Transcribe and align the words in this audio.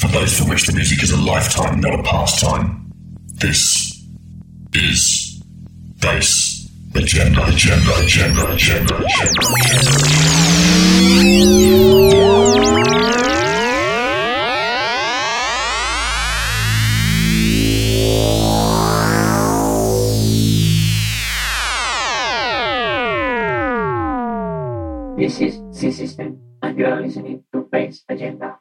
For 0.00 0.08
those 0.08 0.38
for 0.38 0.48
which 0.48 0.66
the 0.66 0.72
music 0.72 1.02
is 1.02 1.10
a 1.10 1.20
lifetime, 1.20 1.78
not 1.78 2.00
a 2.00 2.02
pastime. 2.02 2.90
This 3.34 4.02
is 4.72 5.42
Bass 6.00 6.70
Agenda, 6.94 7.44
Agenda, 7.46 7.92
Agenda, 8.02 8.50
Agenda, 8.50 8.96
Agenda. 8.96 9.50
This 25.18 25.40
is 25.42 25.60
C 25.72 25.92
System, 25.92 26.40
and 26.62 26.78
you 26.78 26.86
are 26.86 27.02
listening 27.02 27.44
to 27.52 27.60
Bass 27.70 28.02
Agenda. 28.08 28.58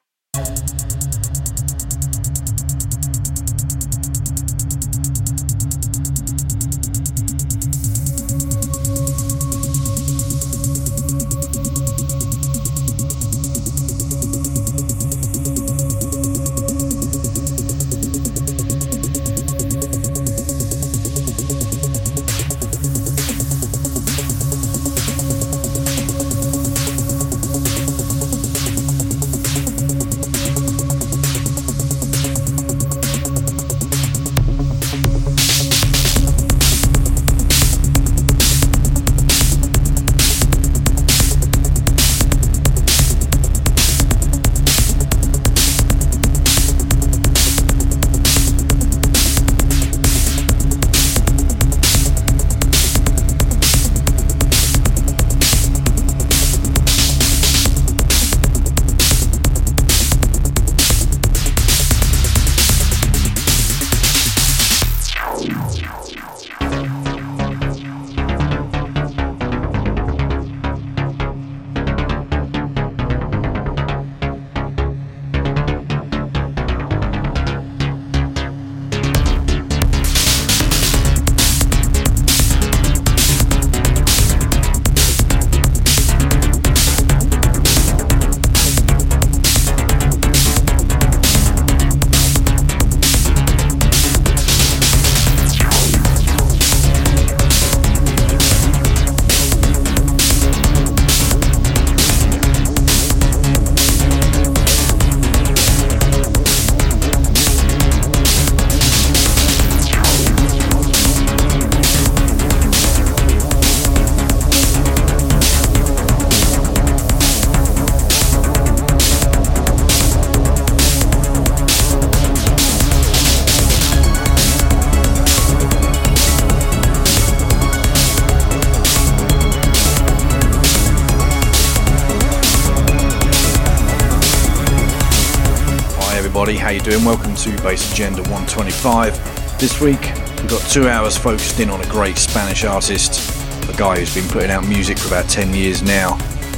How 136.69 136.74
you 136.74 136.81
doing? 136.81 137.03
Welcome 137.03 137.34
to 137.34 137.50
Bass 137.63 137.91
Agenda 137.91 138.22
125. 138.30 139.59
This 139.59 139.81
week 139.81 140.00
we've 140.38 140.50
got 140.50 140.62
two 140.69 140.88
hours 140.88 141.18
focused 141.18 141.59
in 141.59 141.68
on 141.72 141.81
a 141.81 141.88
great 141.88 142.16
Spanish 142.16 142.63
artist, 142.63 143.28
a 143.68 143.75
guy 143.75 143.97
who's 143.97 144.13
been 144.13 144.30
putting 144.30 144.52
out 144.52 144.68
music 144.68 145.00
for 145.00 145.08
about 145.08 145.28
10 145.28 145.52
years 145.52 145.81
now, 145.81 146.16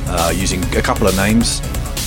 uh, 0.07 0.33
using 0.35 0.61
a 0.75 0.81
couple 0.81 1.07
of 1.07 1.15
names, 1.15 1.61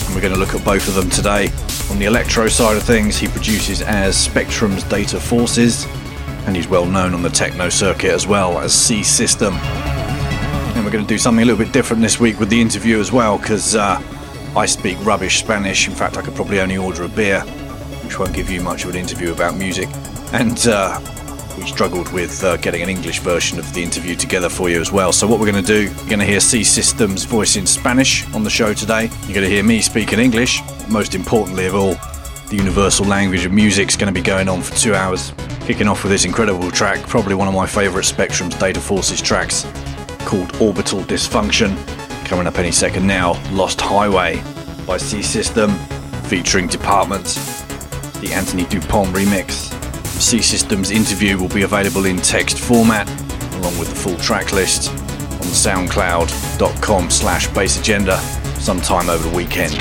and 0.05 0.15
we're 0.15 0.21
going 0.21 0.35
to 0.35 0.39
look 0.39 0.55
at 0.55 0.63
both 0.67 0.87
of 0.87 0.93
them 0.93 1.09
today. 1.09 1.49
On 1.91 1.99
the 1.99 2.05
electro 2.05 2.47
side 2.47 2.77
of 2.77 2.83
things, 2.83 3.17
he 3.17 3.27
produces 3.27 3.81
as 3.81 4.29
Spectrums 4.29 4.87
Data 4.91 5.19
Forces, 5.19 5.87
and 6.47 6.55
he's 6.55 6.69
well 6.69 6.85
known 6.85 7.15
on 7.15 7.23
the 7.23 7.31
techno 7.31 7.71
circuit 7.71 8.11
as 8.11 8.27
well 8.27 8.59
as 8.59 8.75
C 8.75 9.03
System. 9.03 9.55
And 9.55 10.85
we're 10.85 10.93
going 10.93 11.07
to 11.07 11.09
do 11.09 11.17
something 11.17 11.43
a 11.43 11.47
little 11.47 11.65
bit 11.65 11.73
different 11.73 12.03
this 12.03 12.21
week 12.21 12.39
with 12.39 12.51
the 12.51 12.61
interview 12.61 13.01
as 13.01 13.13
well, 13.13 13.39
because 13.39 13.75
uh, 13.75 13.99
I 14.55 14.67
speak 14.67 15.03
rubbish 15.07 15.39
Spanish. 15.39 15.89
In 15.89 15.95
fact, 15.95 16.19
I 16.19 16.21
could 16.21 16.35
probably 16.35 16.61
only 16.61 16.77
order 16.77 17.05
a 17.05 17.09
beer, 17.09 17.43
which 18.15 18.21
won't 18.21 18.33
give 18.33 18.49
you 18.49 18.61
much 18.61 18.85
of 18.85 18.91
an 18.91 18.97
interview 18.97 19.33
about 19.33 19.57
music. 19.57 19.89
And 20.33 20.69
uh, 20.69 21.01
we 21.59 21.67
struggled 21.67 22.13
with 22.13 22.45
uh, 22.45 22.57
getting 22.59 22.81
an 22.81 22.89
English 22.89 23.19
version 23.19 23.59
of 23.59 23.75
the 23.75 23.83
interview 23.83 24.15
together 24.15 24.49
for 24.49 24.71
you 24.71 24.81
as 24.81 24.93
well. 24.93 25.13
So, 25.13 25.27
what 25.27 25.41
we're 25.41 25.51
going 25.51 25.65
to 25.65 25.67
do, 25.67 25.83
you're 25.93 26.07
going 26.07 26.21
to 26.21 26.25
hear 26.25 26.39
C 26.39 26.63
System's 26.63 27.25
voice 27.25 27.57
in 27.57 27.67
Spanish 27.67 28.25
on 28.33 28.45
the 28.45 28.51
show 28.51 28.73
today. 28.73 29.11
You're 29.23 29.35
going 29.35 29.49
to 29.49 29.49
hear 29.49 29.65
me 29.65 29.81
speak 29.81 30.13
in 30.13 30.21
English. 30.21 30.61
Most 30.89 31.17
importantly 31.17 31.67
of 31.67 31.75
all, 31.75 31.97
the 32.51 32.57
universal 32.57 33.05
language 33.05 33.45
of 33.47 33.51
music 33.51 33.89
is 33.89 33.97
going 33.97 34.15
to 34.15 34.21
be 34.21 34.25
going 34.25 34.49
on 34.49 34.63
for 34.63 34.77
two 34.77 34.95
hours. 34.95 35.33
Kicking 35.63 35.89
off 35.89 36.05
with 36.05 36.13
this 36.13 36.25
incredible 36.25 36.71
track, 36.71 37.05
probably 37.09 37.35
one 37.35 37.49
of 37.49 37.55
my 37.55 37.67
favourite 37.67 38.05
Spectrums 38.05 38.57
Data 38.61 38.81
Forces 38.81 39.21
tracks, 39.21 39.65
called 40.21 40.55
Orbital 40.61 41.01
Dysfunction. 41.01 41.75
Coming 42.27 42.47
up 42.47 42.61
any 42.61 42.71
second 42.71 43.09
now, 43.09 43.33
Lost 43.51 43.81
Highway 43.81 44.41
by 44.87 44.99
C 44.99 45.21
System, 45.21 45.75
featuring 46.29 46.69
Department, 46.69 47.64
the 48.25 48.33
Antony 48.33 48.65
Dupont 48.67 49.09
remix. 49.15 49.73
C 50.21 50.41
System's 50.41 50.91
interview 50.91 51.39
will 51.39 51.49
be 51.49 51.63
available 51.63 52.07
in 52.07 52.17
text 52.19 52.59
format, 52.59 53.09
along 53.55 53.79
with 53.79 53.89
the 53.89 53.95
full 53.95 54.17
track 54.17 54.53
list, 54.53 54.91
on 54.91 55.89
soundcloud.com 55.89 57.11
slash 57.11 57.49
bassagenda 57.49 58.19
sometime 58.59 59.11
over 59.11 59.29
the 59.29 59.37
weekend. 59.37 59.75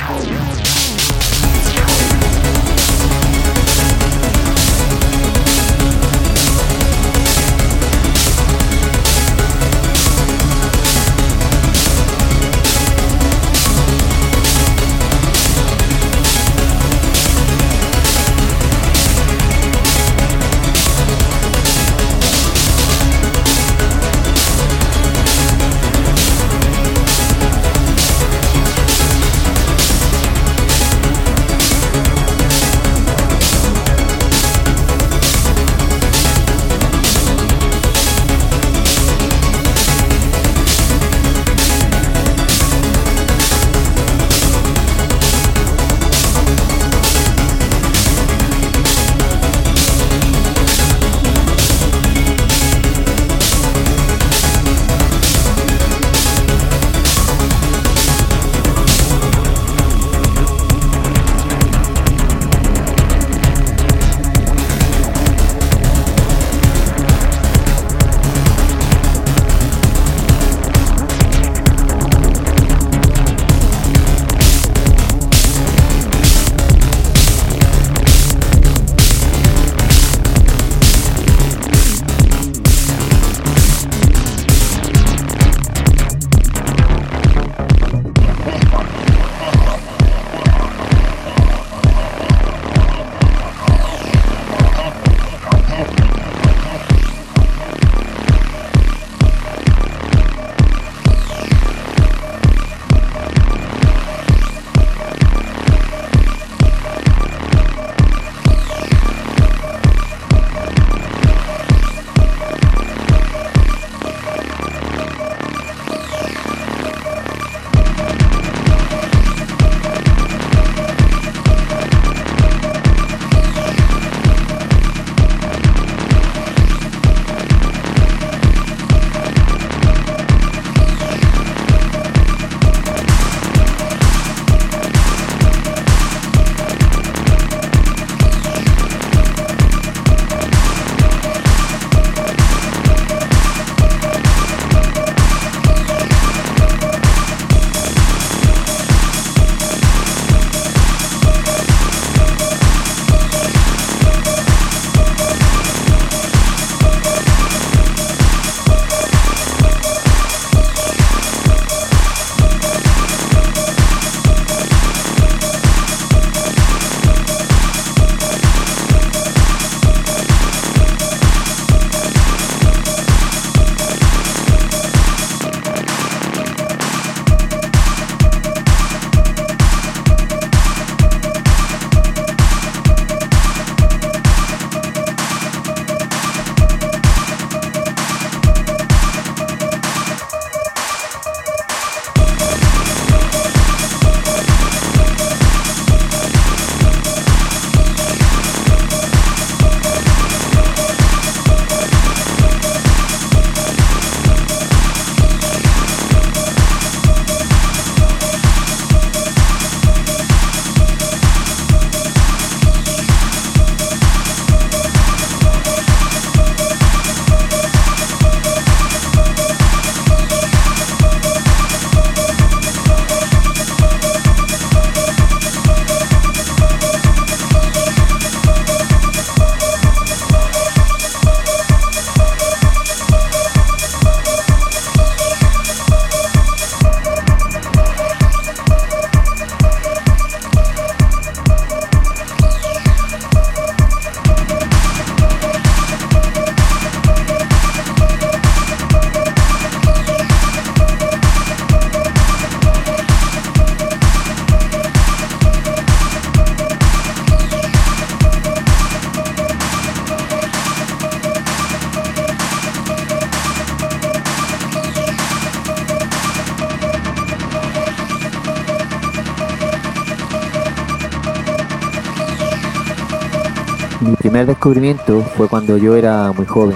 Primer 274.33 274.47
descubrimiento 274.47 275.21
fue 275.37 275.47
cuando 275.47 275.77
yo 275.77 275.95
era 275.95 276.31
muy 276.31 276.47
joven, 276.47 276.75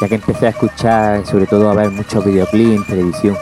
ya 0.00 0.08
que 0.08 0.16
empecé 0.16 0.46
a 0.46 0.48
escuchar, 0.48 1.24
sobre 1.24 1.46
todo 1.46 1.70
a 1.70 1.74
ver 1.74 1.88
muchos 1.88 2.24
videoclips 2.24 2.78
en 2.78 2.84
televisión. 2.84 3.38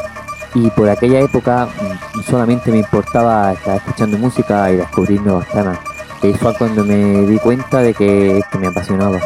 Y 0.54 0.68
por 0.68 0.86
aquella 0.86 1.20
época 1.20 1.66
mm, 1.66 2.20
solamente 2.24 2.70
me 2.70 2.80
importaba 2.80 3.54
estar 3.54 3.76
escuchando 3.76 4.18
música 4.18 4.70
y 4.70 4.76
descubrir 4.76 5.22
nuevos 5.22 5.46
temas. 5.46 5.78
Y 6.22 6.34
fue 6.34 6.54
cuando 6.58 6.84
me 6.84 7.22
di 7.22 7.38
cuenta 7.38 7.80
de 7.80 7.94
que, 7.94 8.42
que 8.52 8.58
me 8.58 8.66
apasionaba. 8.66 9.18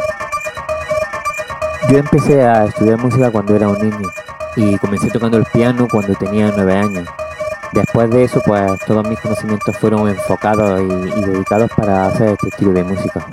Yo 1.89 1.97
empecé 1.97 2.45
a 2.45 2.63
estudiar 2.63 2.99
música 2.99 3.29
cuando 3.29 3.57
era 3.57 3.67
un 3.67 3.77
niño 3.77 4.09
y 4.55 4.77
comencé 4.77 5.09
tocando 5.09 5.35
el 5.35 5.45
piano 5.47 5.85
cuando 5.91 6.15
tenía 6.15 6.49
nueve 6.55 6.77
años. 6.77 7.09
Después 7.73 8.09
de 8.09 8.23
eso, 8.23 8.41
pues 8.45 8.71
todos 8.87 9.05
mis 9.05 9.19
conocimientos 9.19 9.75
fueron 9.79 10.07
enfocados 10.07 10.79
y, 10.79 11.19
y 11.19 11.21
dedicados 11.25 11.69
para 11.75 12.05
hacer 12.05 12.29
este 12.29 12.47
estilo 12.47 12.71
de 12.71 12.85
música. 12.85 13.27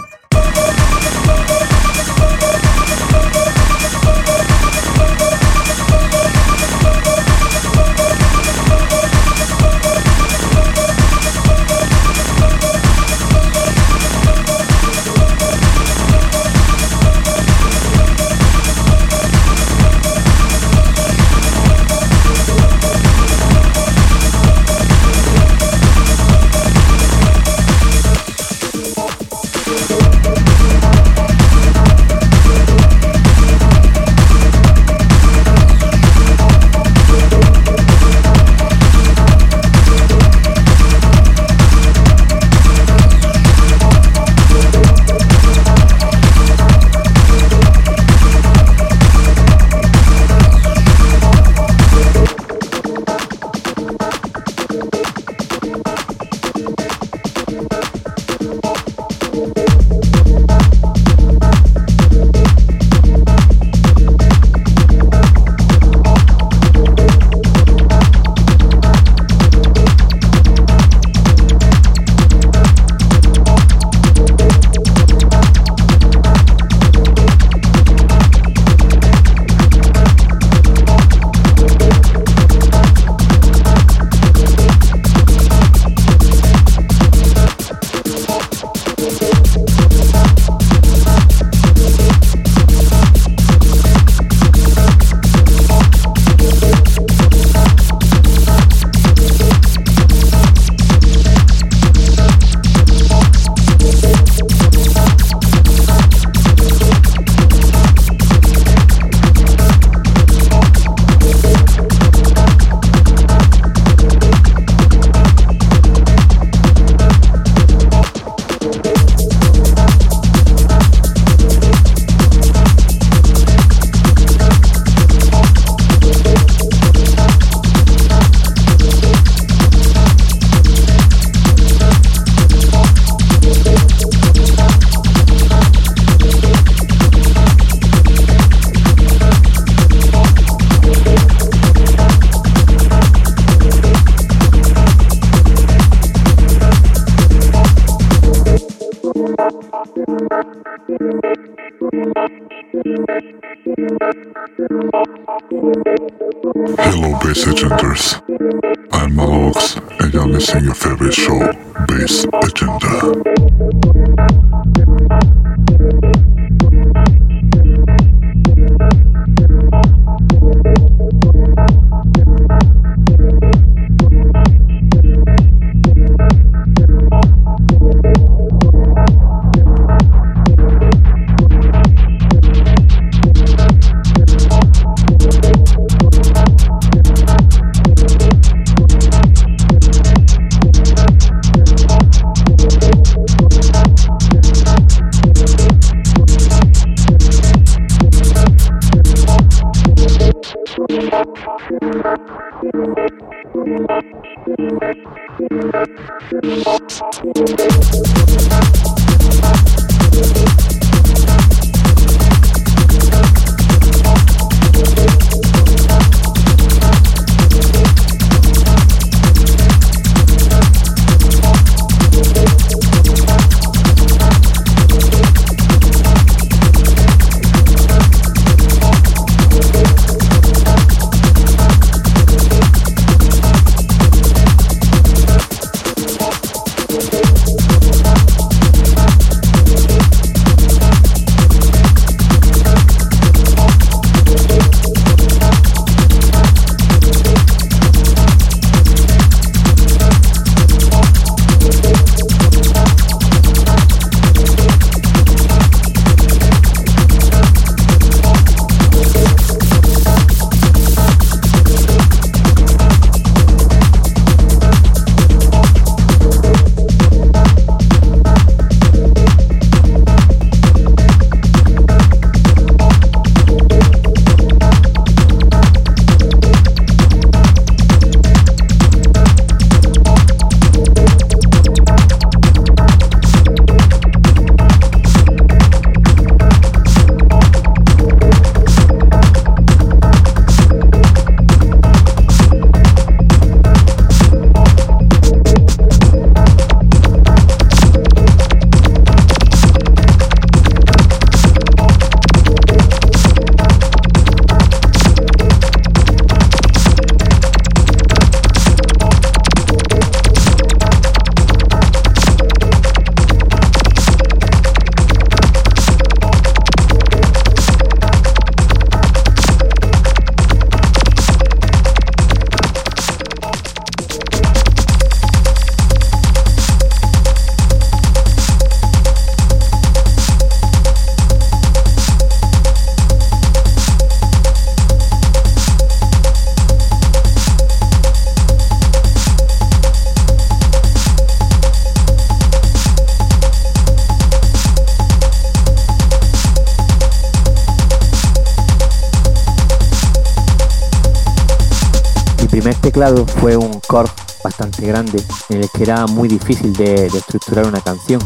Teclado 352.91 353.25
fue 353.25 353.57
un 353.57 353.79
Korg 353.87 354.11
bastante 354.43 354.85
grande, 354.85 355.23
en 355.49 355.63
el 355.63 355.71
que 355.71 355.85
era 355.85 356.09
muy 356.09 356.27
difícil 356.27 356.73
de, 356.73 357.07
estructurar 357.07 357.65
una 357.65 357.81
canción. 357.81 358.21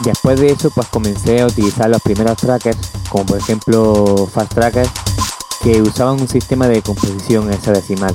Después 0.00 0.40
de 0.40 0.52
eso, 0.52 0.70
pues 0.70 0.88
comencé 0.88 1.42
a 1.42 1.46
utilizar 1.46 1.90
los 1.90 2.00
primeros 2.00 2.38
trackers, 2.38 2.78
como 3.10 3.26
por 3.26 3.36
ejemplo 3.36 4.26
Fast 4.32 4.54
Trackers, 4.54 4.90
que 5.62 5.82
usaban 5.82 6.18
un 6.18 6.28
sistema 6.28 6.66
de 6.66 6.80
composición 6.80 7.52
hexadecimal. 7.52 8.14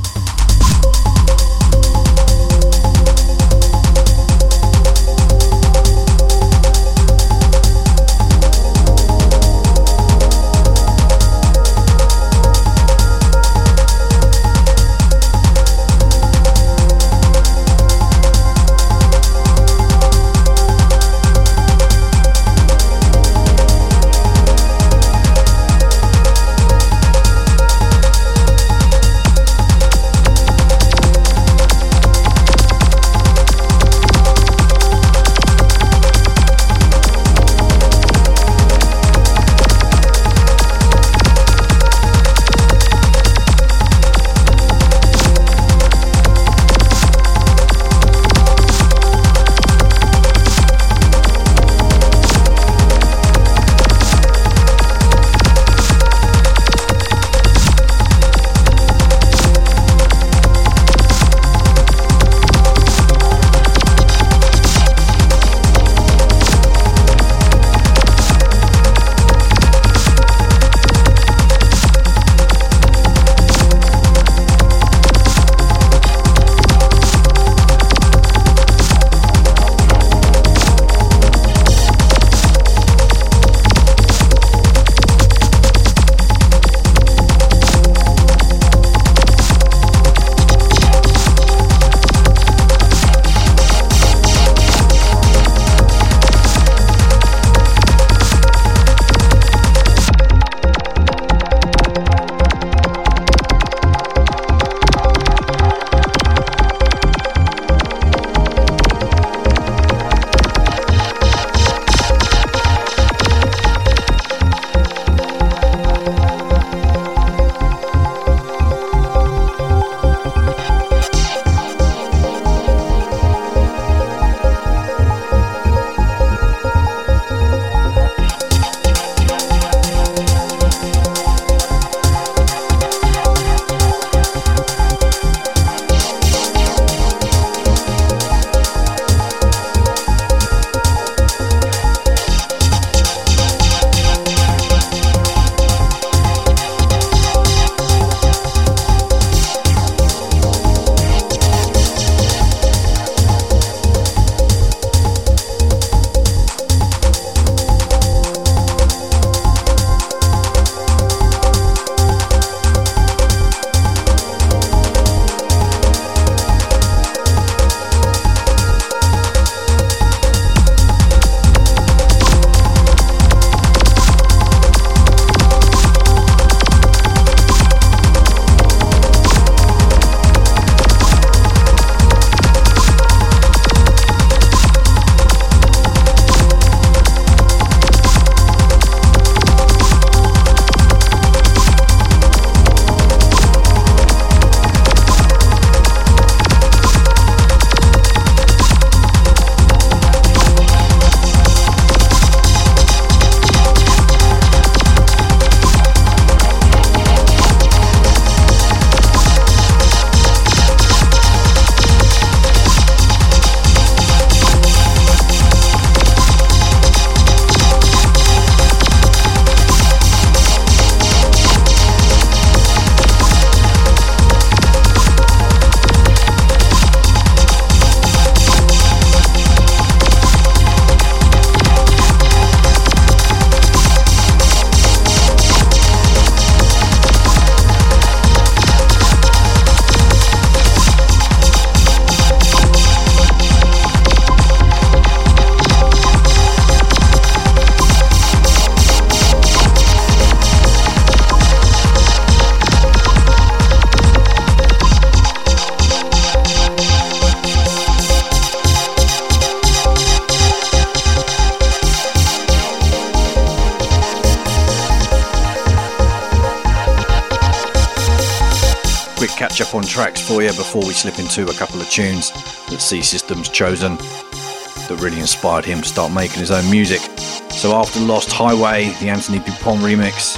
For 270.30 270.44
you 270.44 270.50
before 270.50 270.86
we 270.86 270.94
slip 270.94 271.18
into 271.18 271.50
a 271.50 271.54
couple 271.56 271.82
of 271.82 271.90
tunes 271.90 272.30
that 272.70 272.82
C 272.82 273.02
System's 273.02 273.50
chosen 273.50 273.96
that 273.96 275.00
really 275.02 275.20
inspired 275.20 275.66
him 275.66 275.82
to 275.82 275.88
start 275.88 276.14
making 276.14 276.40
his 276.40 276.52
own 276.52 276.70
music. 276.70 277.02
So 277.50 277.74
after 277.74 278.00
Lost 278.00 278.32
Highway, 278.32 278.90
the 279.00 279.10
Antony 279.10 279.40
Dupont 279.40 279.82
remix, 279.82 280.38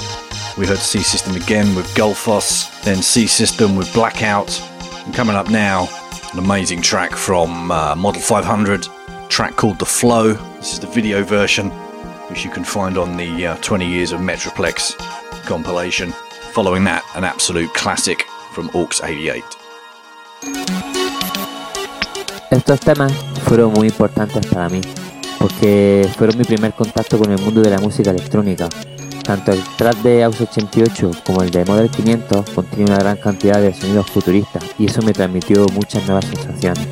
we 0.56 0.66
heard 0.66 0.78
C 0.78 1.02
System 1.02 1.36
again 1.36 1.74
with 1.74 1.84
Gullfoss, 1.94 2.82
then 2.84 3.02
C 3.02 3.26
System 3.26 3.76
with 3.76 3.92
Blackout, 3.92 4.58
And 5.04 5.14
coming 5.14 5.36
up 5.36 5.50
now, 5.50 5.86
an 6.32 6.38
amazing 6.38 6.80
track 6.80 7.14
from 7.14 7.70
uh, 7.70 7.94
Model 7.94 8.22
500, 8.22 8.86
track 9.28 9.56
called 9.56 9.78
The 9.78 9.84
Flow. 9.84 10.32
This 10.56 10.72
is 10.72 10.80
the 10.80 10.86
video 10.86 11.22
version, 11.22 11.68
which 12.30 12.46
you 12.46 12.50
can 12.50 12.64
find 12.64 12.96
on 12.96 13.18
the 13.18 13.48
uh, 13.48 13.56
20 13.58 13.86
Years 13.86 14.12
of 14.12 14.20
Metroplex 14.20 14.96
compilation. 15.44 16.12
Following 16.54 16.84
that, 16.84 17.04
an 17.14 17.24
absolute 17.24 17.74
classic 17.74 18.22
from 18.54 18.70
Aux 18.72 18.88
88. 19.04 19.61
Estos 22.62 22.78
temas 22.78 23.12
fueron 23.44 23.72
muy 23.72 23.88
importantes 23.88 24.46
para 24.46 24.68
mí, 24.68 24.80
porque 25.40 26.08
fueron 26.16 26.38
mi 26.38 26.44
primer 26.44 26.72
contacto 26.74 27.18
con 27.18 27.32
el 27.32 27.40
mundo 27.40 27.60
de 27.60 27.70
la 27.70 27.80
música 27.80 28.10
electrónica. 28.10 28.68
Tanto 29.24 29.50
el 29.50 29.60
track 29.76 29.96
de 30.02 30.22
AUS 30.22 30.42
88 30.42 31.10
como 31.26 31.42
el 31.42 31.50
de 31.50 31.64
Model 31.64 31.90
500 31.90 32.50
contienen 32.50 32.92
una 32.92 32.98
gran 33.00 33.16
cantidad 33.16 33.60
de 33.60 33.74
sonidos 33.74 34.08
futuristas 34.08 34.62
y 34.78 34.86
eso 34.86 35.02
me 35.02 35.12
transmitió 35.12 35.66
muchas 35.74 36.04
nuevas 36.06 36.24
sensaciones. 36.24 36.86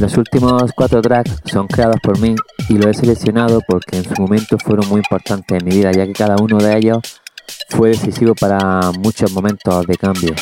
Los 0.00 0.16
últimos 0.16 0.72
cuatro 0.74 1.02
tracks 1.02 1.42
son 1.44 1.66
creados 1.66 1.96
por 2.02 2.18
mí 2.20 2.34
y 2.70 2.78
lo 2.78 2.88
he 2.88 2.94
seleccionado 2.94 3.60
porque 3.68 3.98
en 3.98 4.04
su 4.04 4.14
momento 4.14 4.56
fueron 4.58 4.88
muy 4.88 5.00
importantes 5.00 5.58
en 5.58 5.62
mi 5.62 5.76
vida, 5.76 5.92
ya 5.92 6.06
que 6.06 6.14
cada 6.14 6.36
uno 6.40 6.56
de 6.56 6.78
ellos 6.78 7.20
fue 7.68 7.90
decisivo 7.90 8.34
para 8.34 8.92
muchos 8.92 9.30
momentos 9.32 9.86
de 9.86 9.96
cambio. 9.98 10.34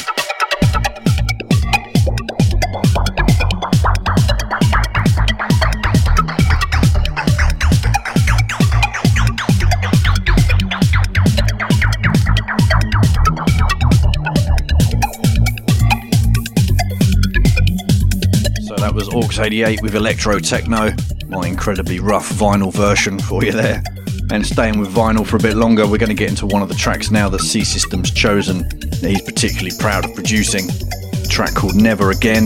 Was 19.14 19.38
Aux 19.38 19.42
88 19.42 19.83
with 19.83 19.94
Electro 19.94 20.38
Techno, 20.38 20.90
my 21.29 21.47
incredibly 21.47 22.01
rough 22.01 22.29
vinyl 22.31 22.73
version 22.73 23.18
for 23.18 23.44
you 23.44 23.53
there. 23.53 23.83
And 24.31 24.47
staying 24.47 24.79
with 24.79 24.90
vinyl 24.90 25.27
for 25.27 25.37
a 25.37 25.40
bit 25.40 25.57
longer, 25.57 25.87
we're 25.87 25.99
going 25.99 26.11
to 26.11 26.14
get 26.14 26.29
into 26.29 26.47
one 26.47 26.62
of 26.62 26.68
the 26.68 26.75
tracks 26.75 27.11
now 27.11 27.29
that 27.29 27.40
C 27.40 27.64
System's 27.64 28.11
chosen 28.11 28.68
that 28.68 29.09
he's 29.09 29.23
particularly 29.23 29.73
proud 29.79 30.05
of 30.05 30.14
producing. 30.14 30.68
A 31.12 31.27
track 31.29 31.55
called 31.55 31.77
Never 31.77 32.11
Again. 32.11 32.44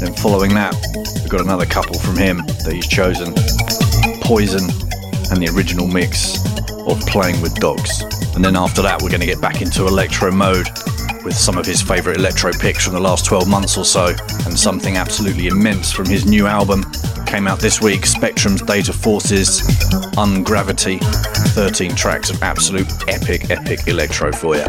Then 0.00 0.14
following 0.14 0.54
that, 0.54 0.74
we've 1.20 1.30
got 1.30 1.40
another 1.40 1.66
couple 1.66 1.98
from 1.98 2.16
him 2.16 2.38
that 2.38 2.72
he's 2.72 2.88
chosen 2.88 3.34
Poison 4.22 4.64
and 5.30 5.42
the 5.42 5.52
original 5.54 5.86
mix 5.86 6.38
of 6.88 7.00
Playing 7.06 7.40
with 7.42 7.54
Dogs. 7.56 8.02
And 8.34 8.44
then 8.44 8.56
after 8.56 8.82
that, 8.82 9.02
we're 9.02 9.10
going 9.10 9.20
to 9.20 9.26
get 9.26 9.40
back 9.40 9.62
into 9.62 9.86
electro 9.86 10.30
mode 10.30 10.68
with 11.24 11.34
some 11.34 11.58
of 11.58 11.66
his 11.66 11.82
favourite 11.82 12.18
electro 12.18 12.52
picks 12.52 12.84
from 12.84 12.94
the 12.94 13.00
last 13.00 13.24
12 13.24 13.48
months 13.48 13.76
or 13.76 13.84
so, 13.84 14.14
and 14.44 14.58
something 14.58 14.96
absolutely 14.96 15.46
immense 15.46 15.92
from 15.92 16.06
his 16.06 16.26
new 16.26 16.46
album. 16.46 16.84
Came 17.26 17.46
out 17.46 17.60
this 17.60 17.80
week 17.80 18.02
Spectrums 18.02 18.66
Data 18.66 18.92
Forces, 18.92 19.62
Ungravity. 20.16 21.00
13 21.52 21.94
tracks 21.94 22.30
of 22.30 22.42
absolute 22.42 22.88
epic, 23.08 23.50
epic 23.50 23.86
electro 23.86 24.32
for 24.32 24.56
you. 24.56 24.64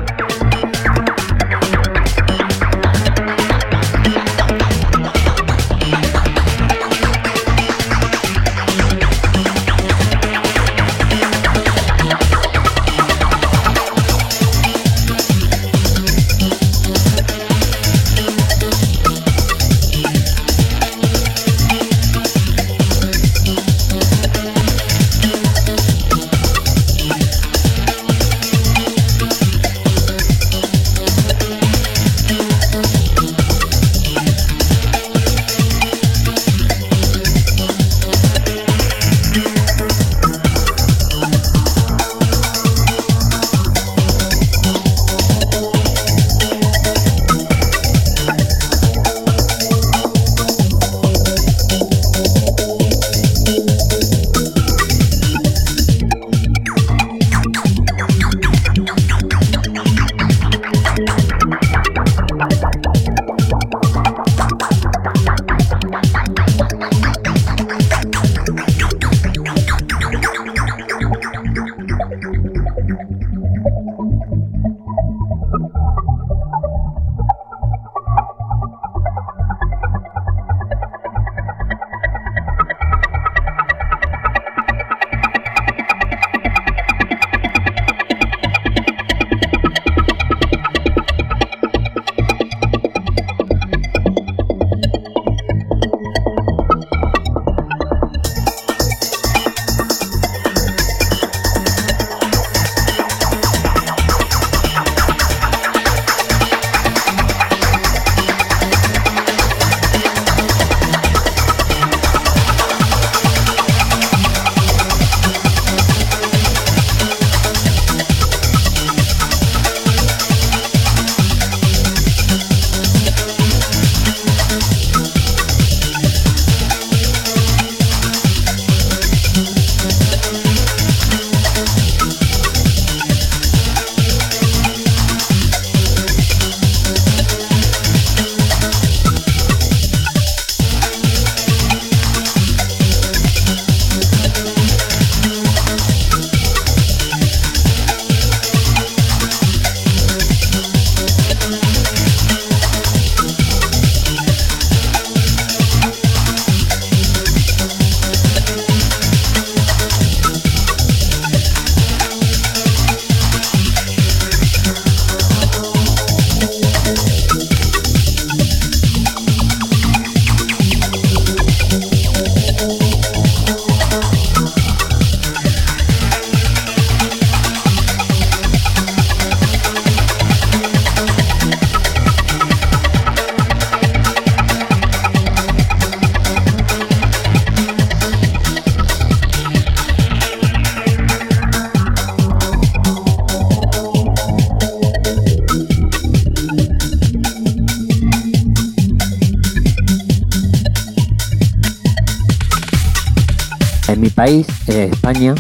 País, 204.24 204.47
España, 204.69 205.36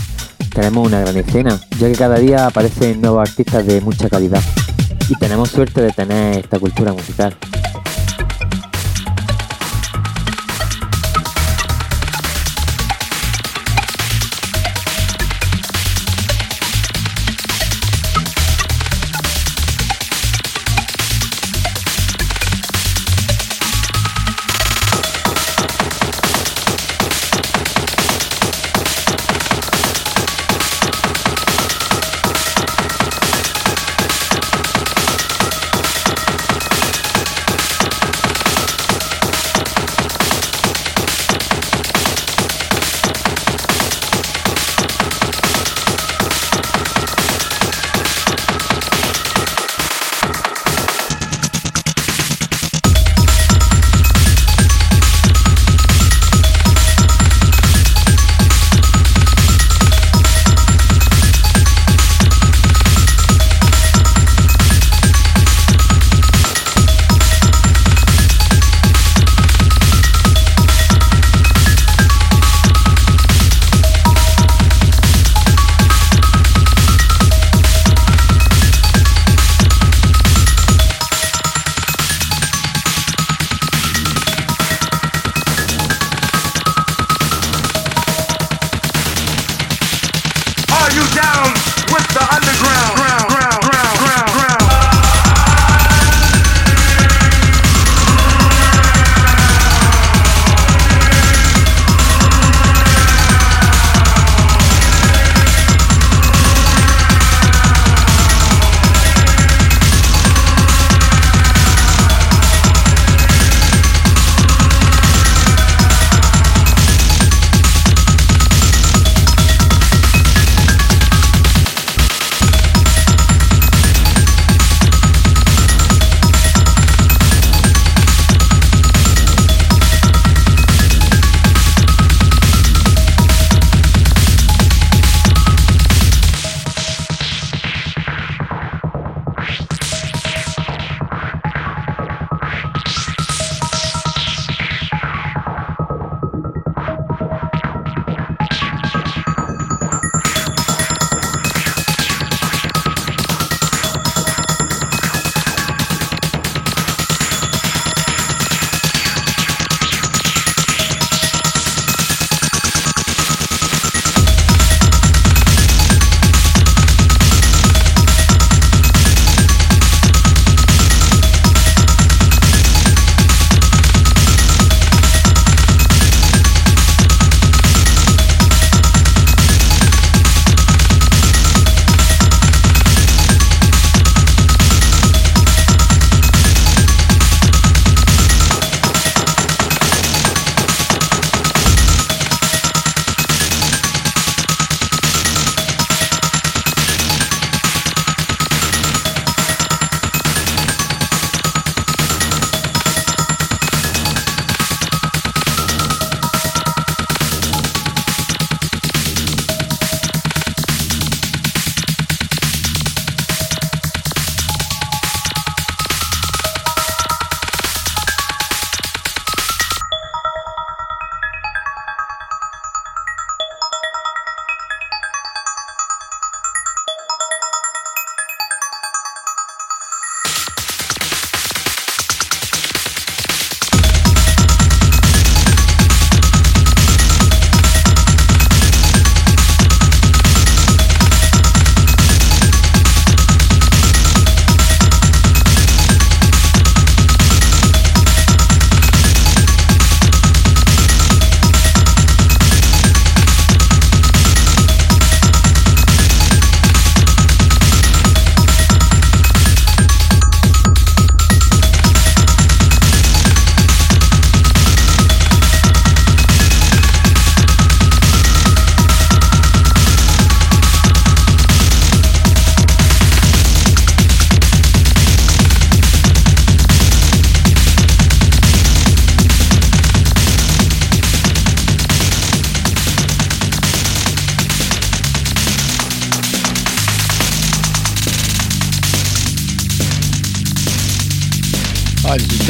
tenemos 0.53 0.85
una 0.85 0.99
gran 0.99 1.15
escena, 1.15 1.57
ya 1.79 1.87
que 1.87 1.95
cada 1.95 2.19
día 2.19 2.47
aparecen 2.47 2.99
nuevos 2.99 3.21
artistas 3.29 3.65
de 3.65 3.79
mucha 3.79 4.09
calidad 4.09 4.41
y 5.07 5.15
tenemos 5.15 5.51
suerte 5.51 5.81
de 5.81 5.91
tener 5.93 6.39
esta 6.39 6.59
cultura 6.59 6.91
musical. 6.91 7.33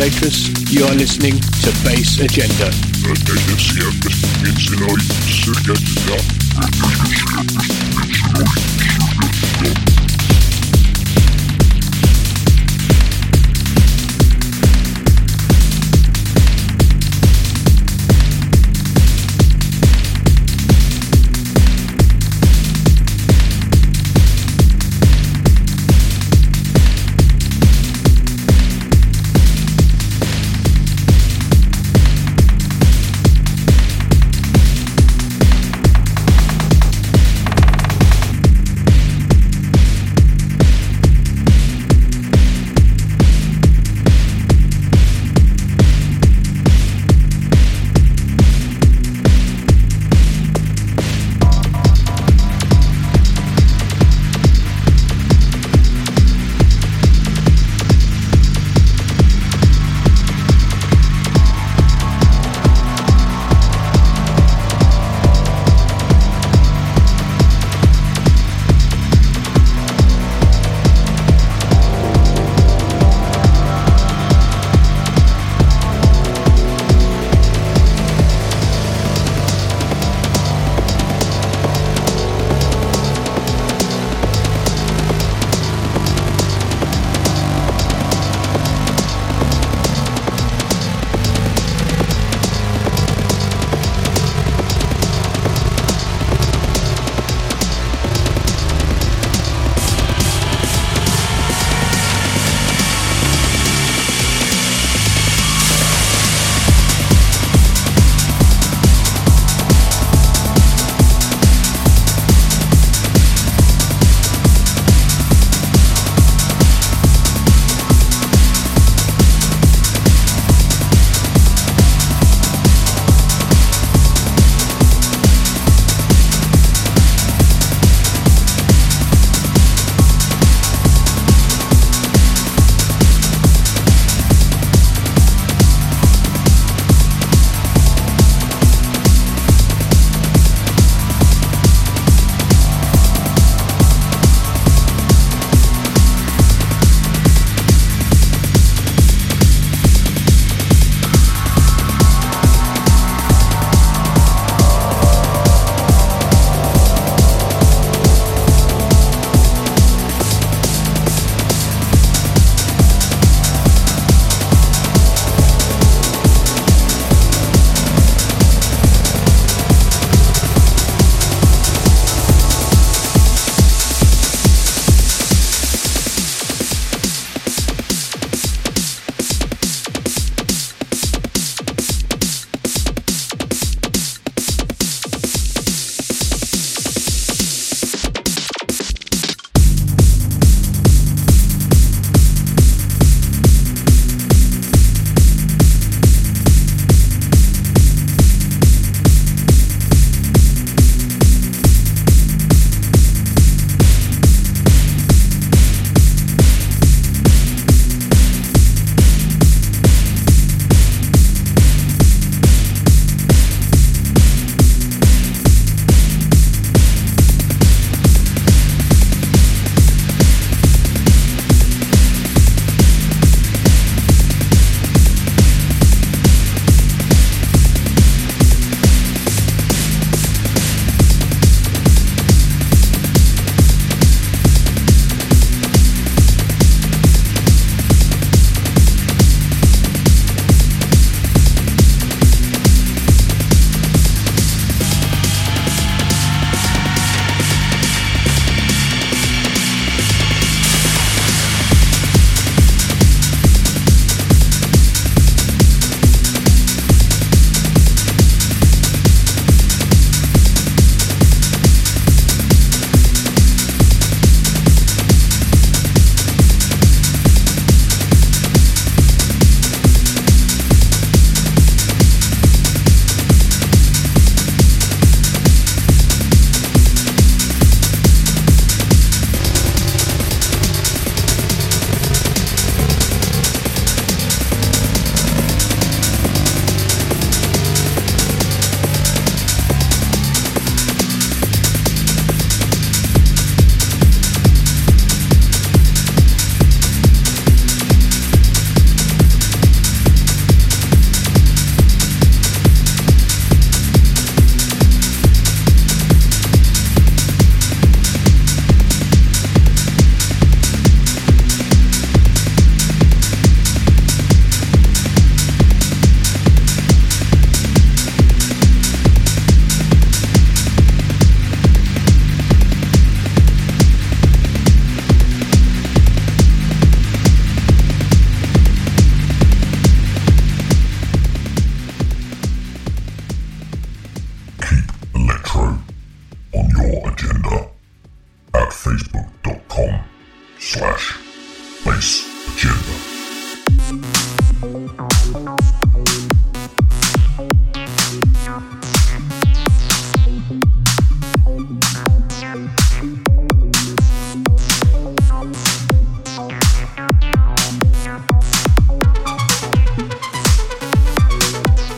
You 0.04 0.84
are 0.84 0.95
listening 0.95 1.39
to 1.39 1.72
Bass 1.86 2.20
Agenda. 2.20 2.70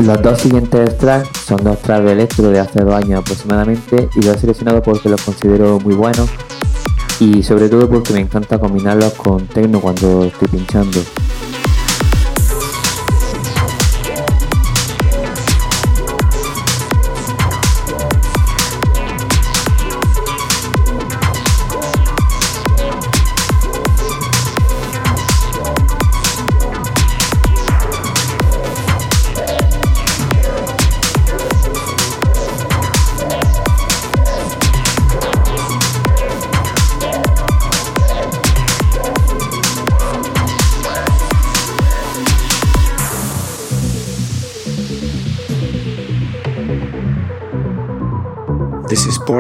Los 0.06 0.22
dos 0.22 0.40
siguientes 0.40 1.00
tracks 1.00 1.30
son 1.48 1.64
dos 1.64 1.80
tracks 1.80 2.06
de 2.06 2.12
electro 2.12 2.50
de 2.50 2.60
hace 2.60 2.84
dos 2.84 2.94
años 2.94 3.22
aproximadamente 3.22 4.08
y 4.16 4.22
los 4.22 4.36
he 4.36 4.40
seleccionado 4.40 4.84
porque 4.84 5.10
los 5.10 5.20
considero 5.20 5.80
muy 5.80 5.96
buenos 5.96 6.30
y 7.20 7.42
sobre 7.42 7.70
todo 7.70 7.90
porque 7.90 8.14
me 8.14 8.20
encanta 8.20 8.60
combinarlos 8.60 9.14
con 9.14 9.48
techno 9.48 9.82
cuando 9.82 10.26
estoy 10.26 10.48
pinchando. 10.48 11.00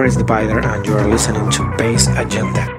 Is 0.05 0.15
Boris 0.15 0.17
Divider, 0.17 0.59
and 0.59 0.85
you 0.85 0.93
are 0.93 1.07
listening 1.07 1.49
to 1.49 1.77
Bass 1.77 2.07
Agenda. 2.09 2.74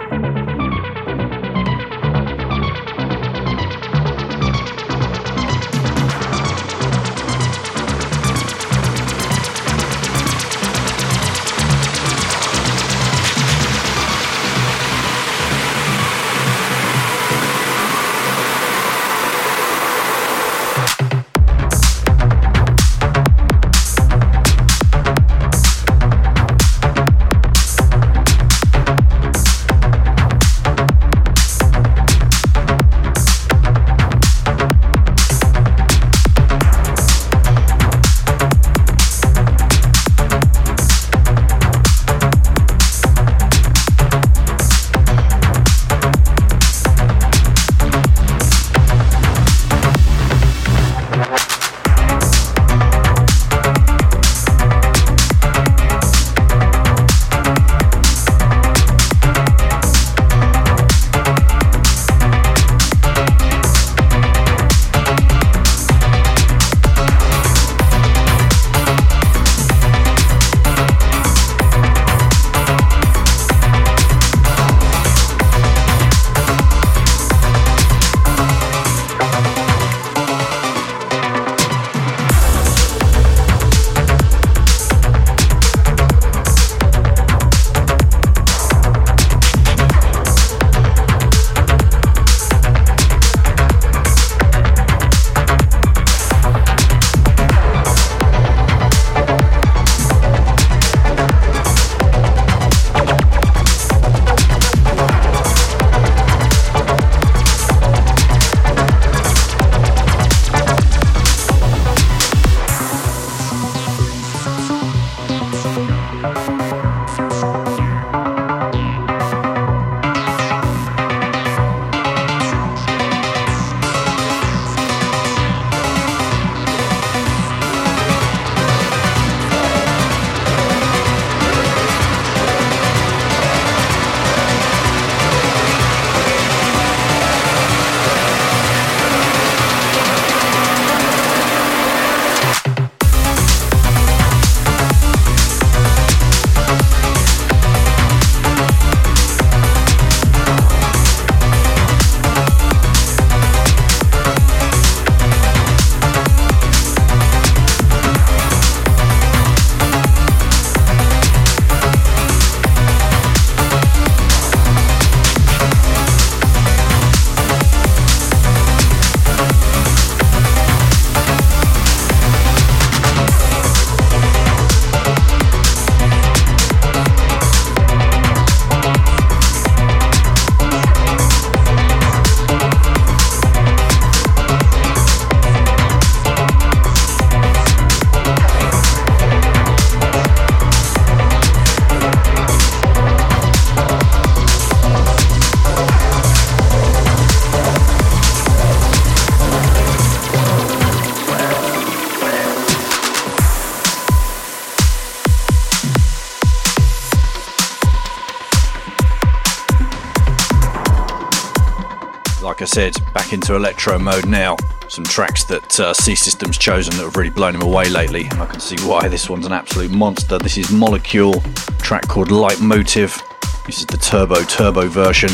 Back 212.77 213.33
into 213.33 213.55
electro 213.55 213.99
mode 213.99 214.27
now. 214.27 214.55
Some 214.89 215.05
tracks 215.05 215.45
that 215.45 215.81
uh, 215.81 215.95
C 215.95 216.15
System's 216.15 216.59
chosen 216.59 216.95
that 216.97 217.05
have 217.05 217.17
really 217.17 217.31
blown 217.31 217.55
him 217.55 217.63
away 217.63 217.89
lately, 217.89 218.25
and 218.25 218.43
I 218.43 218.45
can 218.45 218.61
see 218.61 218.77
why. 218.87 219.09
This 219.09 219.31
one's 219.31 219.47
an 219.47 219.53
absolute 219.53 219.91
monster. 219.91 220.39
This 220.39 220.59
is 220.59 220.71
Molecule, 220.71 221.41
track 221.79 222.07
called 222.07 222.29
Leitmotiv. 222.29 223.19
This 223.65 223.79
is 223.79 223.87
the 223.87 223.97
Turbo 223.97 224.43
Turbo 224.43 224.89
version. 224.89 225.31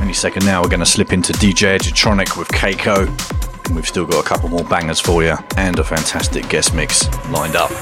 Any 0.00 0.14
second 0.14 0.46
now, 0.46 0.62
we're 0.62 0.70
going 0.70 0.80
to 0.80 0.86
slip 0.86 1.12
into 1.12 1.34
DJ 1.34 1.78
Edjotronic 1.78 2.38
with 2.38 2.48
Kaiko. 2.48 3.06
And 3.66 3.76
we've 3.76 3.86
still 3.86 4.06
got 4.06 4.24
a 4.24 4.26
couple 4.26 4.48
more 4.48 4.64
bangers 4.64 4.98
for 4.98 5.22
you 5.22 5.36
and 5.58 5.78
a 5.78 5.84
fantastic 5.84 6.48
guest 6.48 6.74
mix 6.74 7.06
lined 7.28 7.56
up. 7.56 7.72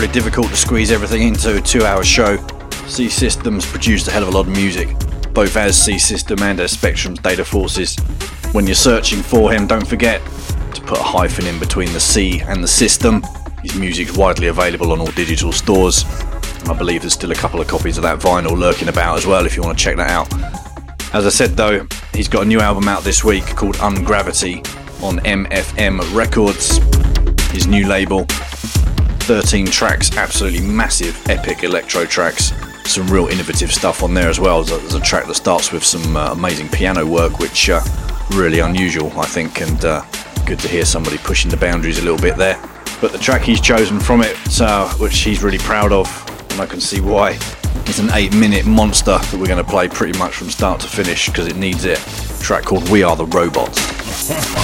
Difficult 0.00 0.48
to 0.48 0.56
squeeze 0.56 0.90
everything 0.90 1.22
into 1.22 1.56
a 1.56 1.60
two 1.60 1.84
hour 1.84 2.02
show. 2.02 2.36
C 2.88 3.08
Systems 3.08 3.64
produced 3.64 4.08
a 4.08 4.10
hell 4.10 4.24
of 4.24 4.28
a 4.28 4.32
lot 4.32 4.48
of 4.48 4.48
music, 4.48 4.88
both 5.32 5.56
as 5.56 5.80
C 5.80 5.98
System 5.98 6.42
and 6.42 6.58
as 6.58 6.76
Spectrums 6.76 7.22
Data 7.22 7.44
Forces. 7.44 7.96
When 8.52 8.66
you're 8.66 8.74
searching 8.74 9.22
for 9.22 9.52
him, 9.52 9.68
don't 9.68 9.86
forget 9.86 10.20
to 10.74 10.80
put 10.80 10.98
a 10.98 11.02
hyphen 11.02 11.46
in 11.46 11.60
between 11.60 11.92
the 11.92 12.00
C 12.00 12.40
and 12.40 12.62
the 12.62 12.68
system. 12.68 13.22
His 13.62 13.76
music's 13.76 14.16
widely 14.16 14.48
available 14.48 14.90
on 14.90 15.00
all 15.00 15.10
digital 15.12 15.52
stores. 15.52 16.04
I 16.68 16.74
believe 16.76 17.02
there's 17.02 17.14
still 17.14 17.30
a 17.30 17.36
couple 17.36 17.60
of 17.60 17.68
copies 17.68 17.96
of 17.96 18.02
that 18.02 18.18
vinyl 18.18 18.58
lurking 18.58 18.88
about 18.88 19.16
as 19.16 19.26
well 19.26 19.46
if 19.46 19.56
you 19.56 19.62
want 19.62 19.78
to 19.78 19.84
check 19.84 19.96
that 19.96 20.10
out. 20.10 20.28
As 21.14 21.24
I 21.24 21.30
said 21.30 21.56
though, 21.56 21.86
he's 22.12 22.28
got 22.28 22.42
a 22.42 22.46
new 22.46 22.60
album 22.60 22.88
out 22.88 23.04
this 23.04 23.22
week 23.22 23.46
called 23.54 23.76
Ungravity 23.76 24.58
on 25.02 25.18
MFM 25.20 26.00
Records, 26.14 26.78
his 27.52 27.68
new 27.68 27.86
label. 27.86 28.26
13 29.30 29.66
tracks, 29.66 30.16
absolutely 30.16 30.60
massive, 30.60 31.16
epic 31.30 31.62
electro 31.62 32.04
tracks. 32.04 32.52
Some 32.82 33.06
real 33.06 33.28
innovative 33.28 33.70
stuff 33.70 34.02
on 34.02 34.12
there 34.12 34.28
as 34.28 34.40
well. 34.40 34.64
There's 34.64 34.94
a, 34.94 35.00
track 35.00 35.28
that 35.28 35.36
starts 35.36 35.70
with 35.70 35.84
some 35.84 36.16
uh, 36.16 36.32
amazing 36.32 36.68
piano 36.68 37.06
work, 37.06 37.38
which 37.38 37.70
uh, 37.70 37.80
really 38.32 38.58
unusual, 38.58 39.12
I 39.20 39.26
think, 39.26 39.60
and 39.60 39.84
uh, 39.84 40.04
good 40.46 40.58
to 40.58 40.66
hear 40.66 40.84
somebody 40.84 41.16
pushing 41.18 41.48
the 41.48 41.56
boundaries 41.56 42.00
a 42.00 42.02
little 42.02 42.18
bit 42.18 42.36
there. 42.38 42.60
But 43.00 43.12
the 43.12 43.18
track 43.18 43.42
he's 43.42 43.60
chosen 43.60 44.00
from 44.00 44.20
it, 44.22 44.36
uh, 44.60 44.92
which 44.94 45.16
he's 45.20 45.44
really 45.44 45.58
proud 45.58 45.92
of, 45.92 46.08
and 46.50 46.60
I 46.60 46.66
can 46.66 46.80
see 46.80 47.00
why, 47.00 47.38
is 47.86 48.00
an 48.00 48.10
eight-minute 48.12 48.66
monster 48.66 49.16
that 49.16 49.34
we're 49.34 49.46
going 49.46 49.64
to 49.64 49.70
play 49.70 49.86
pretty 49.86 50.18
much 50.18 50.34
from 50.34 50.50
start 50.50 50.80
to 50.80 50.88
finish 50.88 51.26
because 51.28 51.46
it 51.46 51.54
needs 51.54 51.84
it. 51.84 52.00
A 52.00 52.42
track 52.42 52.64
called 52.64 52.90
"We 52.90 53.04
Are 53.04 53.14
the 53.14 53.26
Robots." 53.26 53.78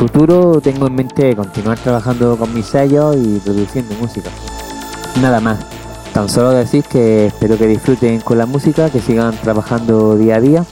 futuro 0.00 0.62
tengo 0.62 0.86
en 0.86 0.94
mente 0.94 1.36
continuar 1.36 1.78
trabajando 1.78 2.34
con 2.38 2.54
mis 2.54 2.64
sellos 2.64 3.14
y 3.16 3.38
produciendo 3.38 3.94
música. 3.96 4.30
Nada 5.20 5.40
más. 5.40 5.58
Tan 6.14 6.26
solo 6.28 6.50
decir 6.50 6.82
que 6.84 7.26
espero 7.26 7.58
que 7.58 7.66
disfruten 7.66 8.20
con 8.20 8.38
la 8.38 8.46
música, 8.46 8.88
que 8.88 9.00
sigan 9.00 9.36
trabajando 9.42 10.16
día 10.16 10.36
a 10.36 10.40
día. 10.40 10.64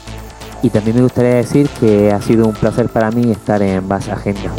Y 0.63 0.71
también 0.71 0.97
me 0.97 1.03
gustaría 1.03 1.35
decir 1.35 1.69
que 1.79 2.11
ha 2.11 2.23
sido 2.23 2.47
un 2.47 2.55
placer 2.55 2.89
para 2.89 3.11
mí 3.11 3.31
estar 3.31 3.61
en 3.61 3.87
Bass 3.87 4.09
Agenda. 4.09 4.51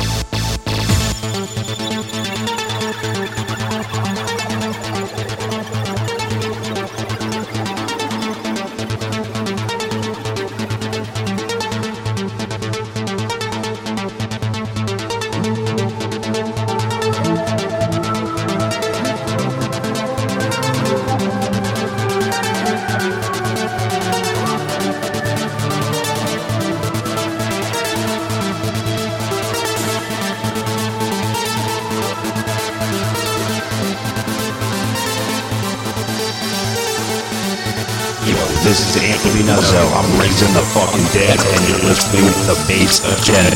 Bass 43.01 43.48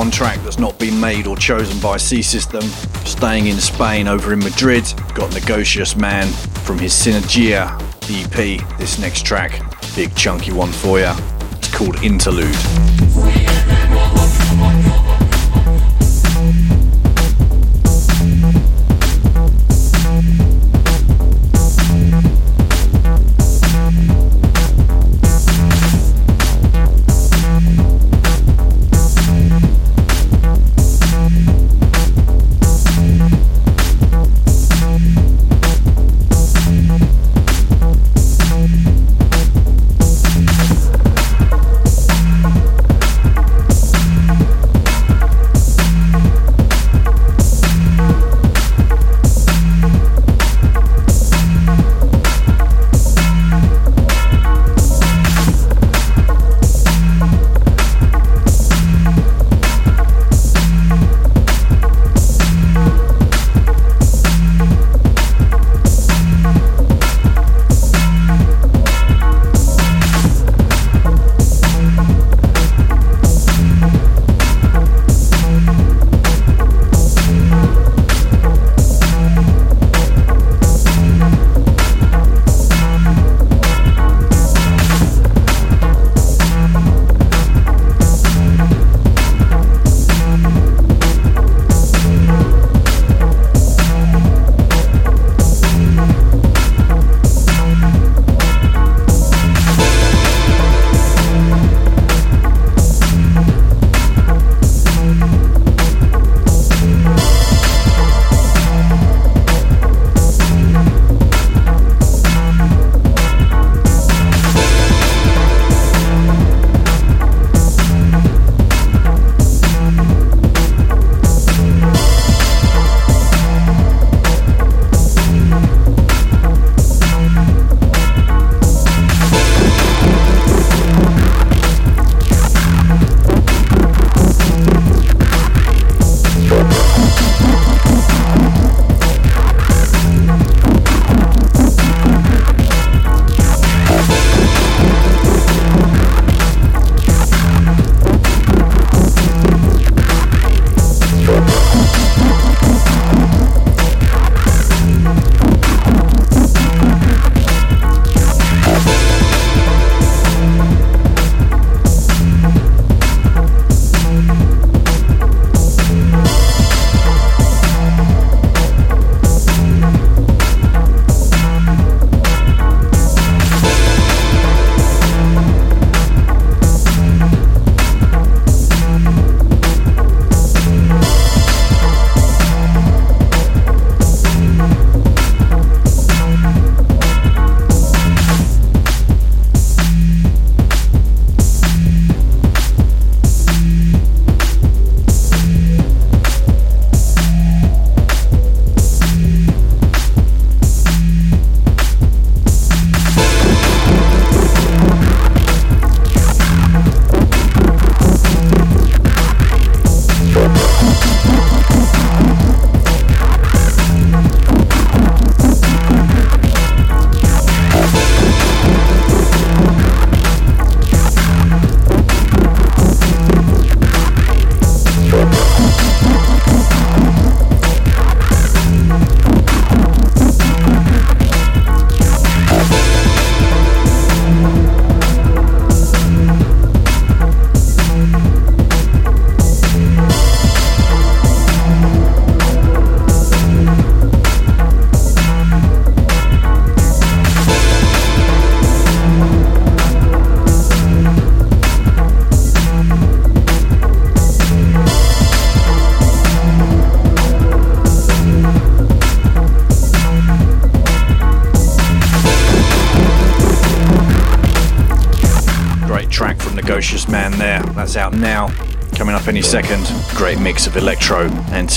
one 0.00 0.10
track 0.10 0.42
that's 0.44 0.58
not 0.58 0.78
been 0.78 0.98
made 0.98 1.26
or 1.26 1.36
chosen 1.36 1.78
by 1.78 1.98
C 1.98 2.22
System. 2.22 2.62
Staying 3.04 3.48
in 3.48 3.58
Spain 3.58 4.08
over 4.08 4.32
in 4.32 4.38
Madrid, 4.38 4.90
got 5.14 5.30
Negocious 5.34 5.94
Man 5.94 6.26
from 6.64 6.78
his 6.78 6.94
Synergia 6.94 7.70
EP. 8.08 8.78
This 8.78 8.98
next 8.98 9.26
track, 9.26 9.60
big 9.94 10.14
chunky 10.14 10.52
one 10.52 10.72
for 10.72 10.98
you. 10.98 11.12
It's 11.58 11.70
called 11.70 12.02
Interlude. 12.02 13.49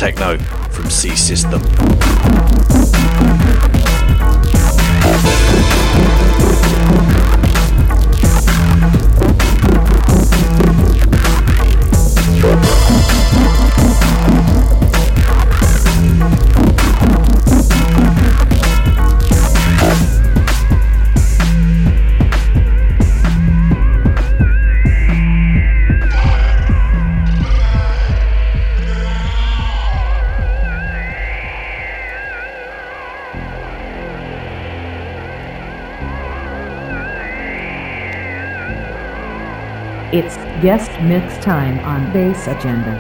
techno. 0.04 0.43
guest 40.64 40.90
mix 41.02 41.44
time 41.44 41.78
on 41.80 42.10
Bass 42.14 42.48
Agenda. 42.48 42.96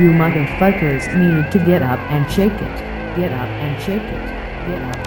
You 0.00 0.12
motherfuckers 0.12 1.04
need 1.14 1.52
to 1.52 1.58
get 1.58 1.82
up 1.82 2.00
and 2.10 2.24
shake 2.32 2.54
it. 2.54 3.16
Get 3.16 3.32
up 3.32 3.48
and 3.60 3.82
shake 3.82 4.00
it. 4.00 4.66
Get 4.66 4.96
up. 4.96 5.01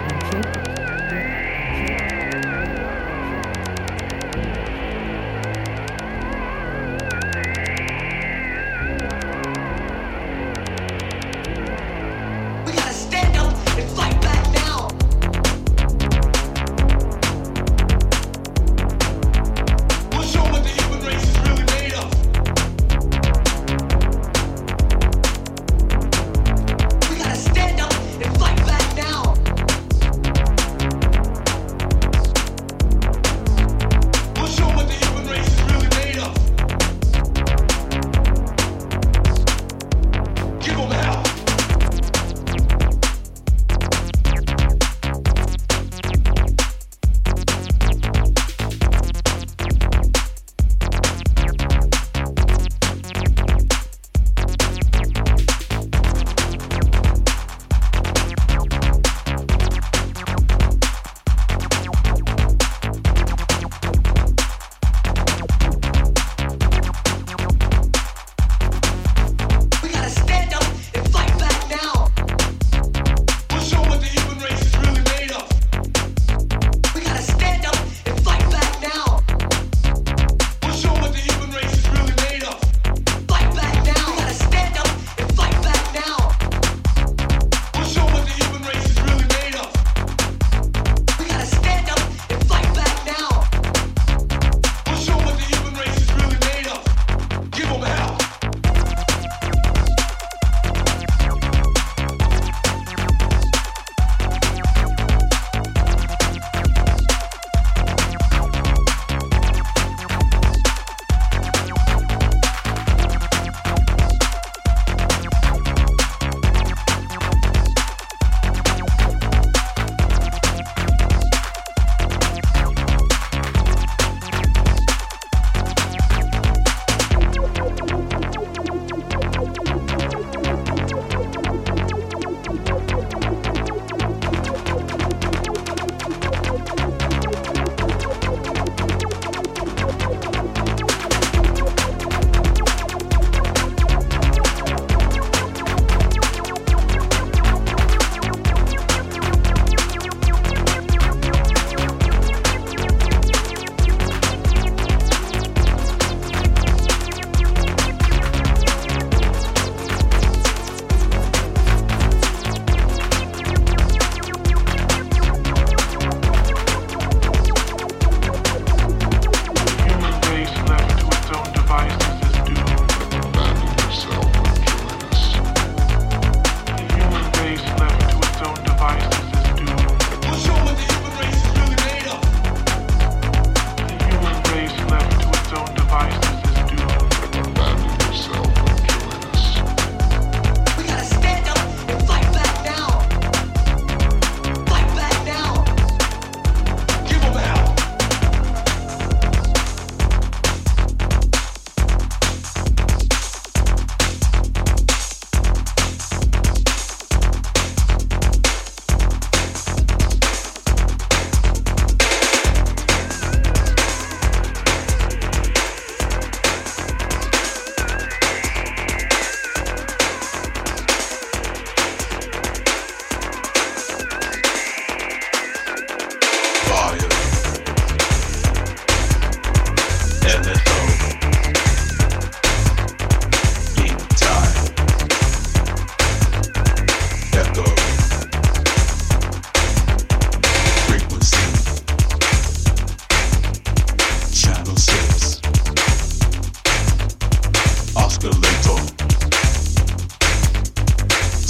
escalator. 248.16 248.76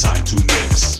Time 0.00 0.24
to 0.24 0.36
mix. 0.46 0.95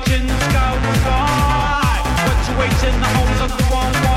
Watching 0.00 0.26
the 0.26 0.34
far. 1.04 1.82
Graduates 2.24 2.82
in 2.84 3.00
the 3.00 3.06
homes 3.06 3.40
of 3.42 3.58
the 3.58 3.64
one. 3.64 4.09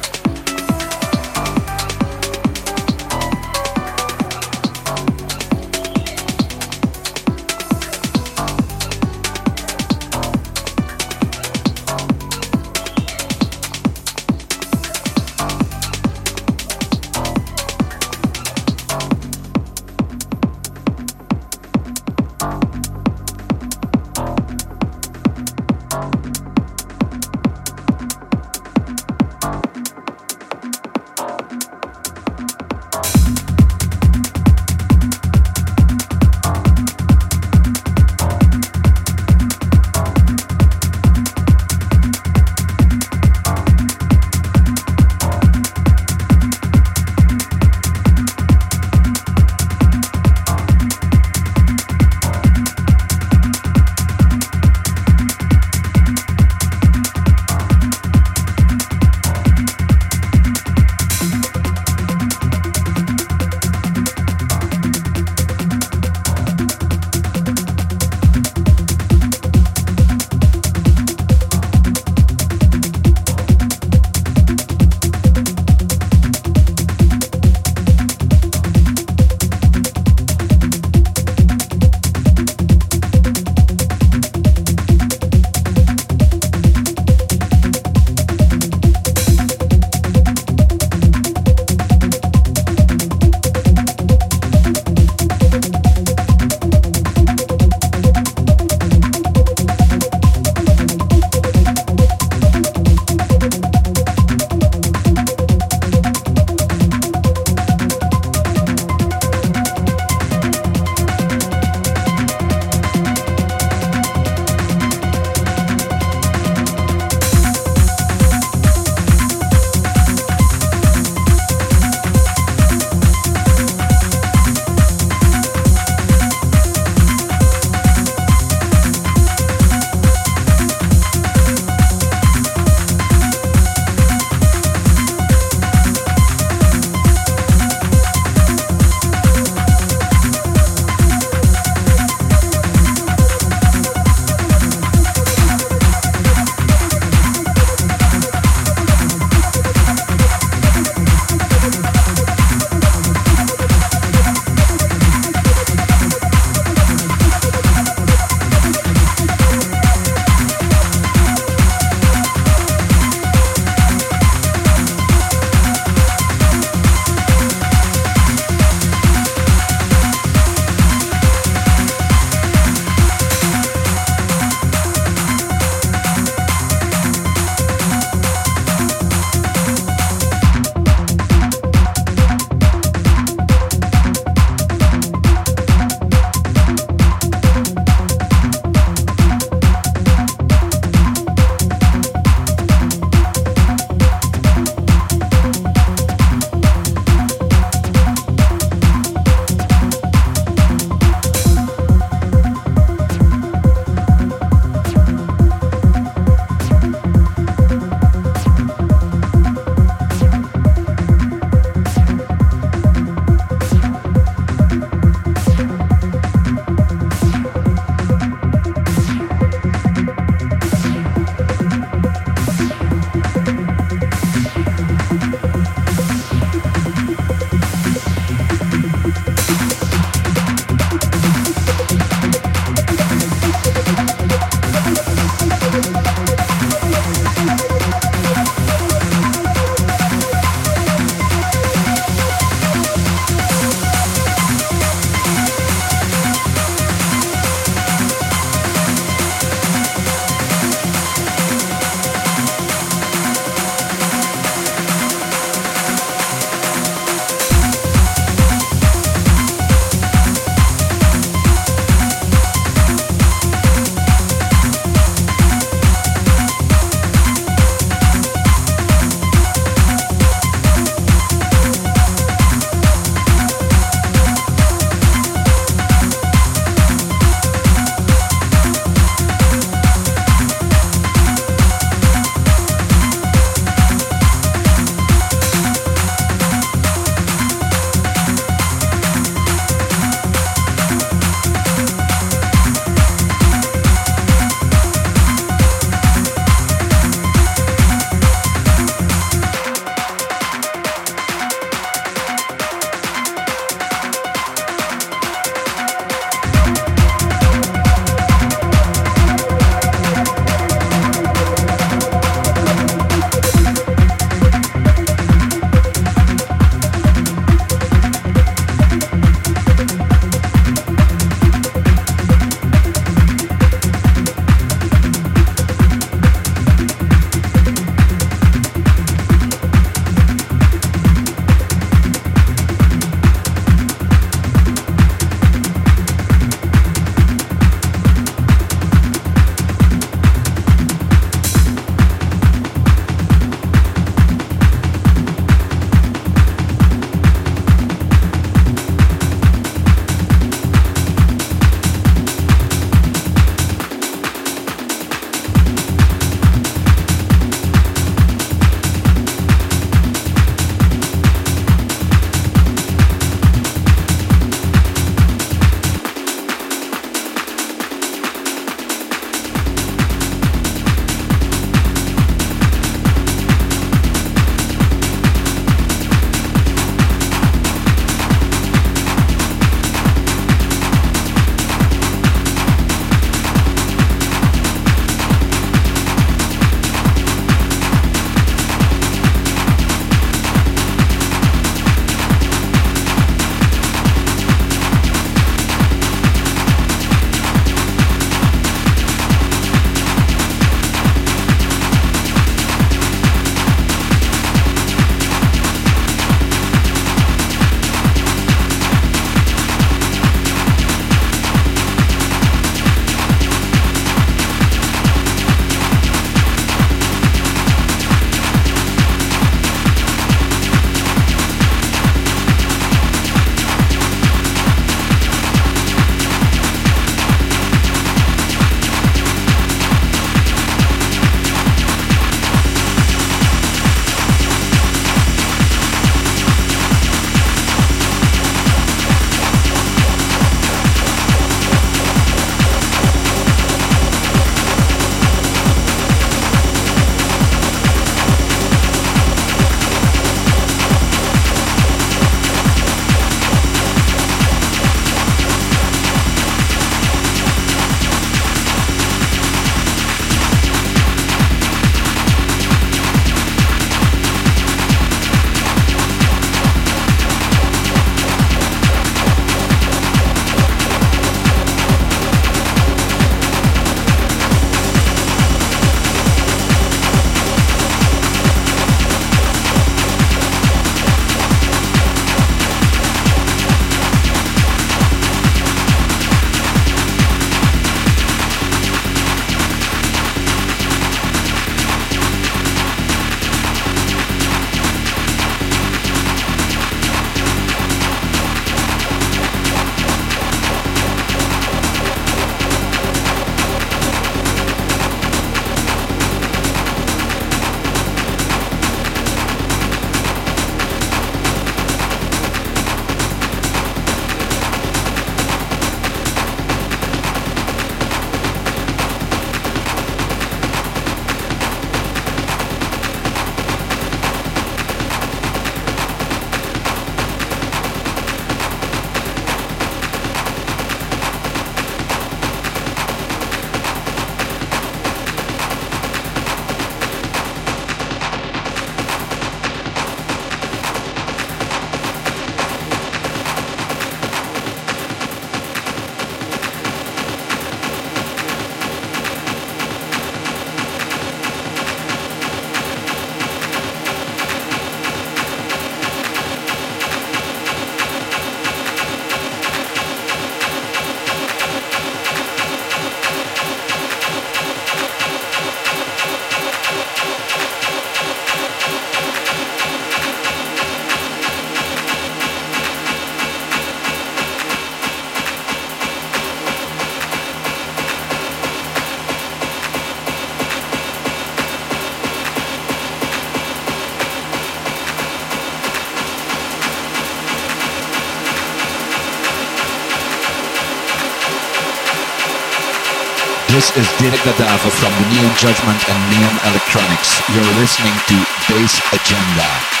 This 593.71 593.89
is 593.95 594.11
David 594.19 594.37
Gadava 594.41 594.91
from 594.91 595.13
the 595.13 595.29
New 595.29 595.47
Judgment 595.55 596.09
and 596.09 596.19
Neon 596.29 596.59
Electronics. 596.71 597.39
You're 597.55 597.79
listening 597.79 598.11
to 598.27 598.35
Bass 598.67 598.99
Agenda. 599.13 600.00